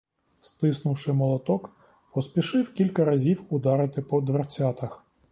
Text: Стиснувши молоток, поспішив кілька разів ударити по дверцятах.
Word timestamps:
Стиснувши 0.41 1.13
молоток, 1.13 1.69
поспішив 2.13 2.73
кілька 2.73 3.05
разів 3.05 3.43
ударити 3.49 4.01
по 4.01 4.21
дверцятах. 4.21 5.03